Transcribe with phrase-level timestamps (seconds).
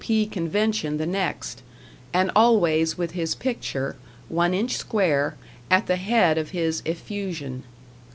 [0.01, 0.25] P.
[0.25, 1.61] convention the next;
[2.11, 3.97] and always with his picture,
[4.29, 5.35] one inch square,
[5.69, 7.61] at the head of his effusion.